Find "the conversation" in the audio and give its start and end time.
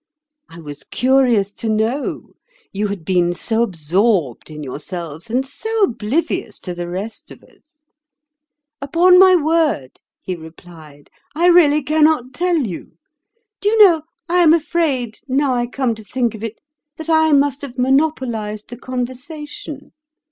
18.69-19.91